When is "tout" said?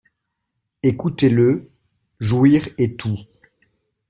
2.99-3.19